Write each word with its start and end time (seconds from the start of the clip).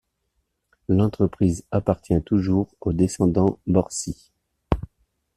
L'entreprise 0.87 1.63
appartient 1.69 2.23
toujours 2.23 2.75
aux 2.81 2.91
descendants 2.91 3.59
Borsci. 3.67 4.31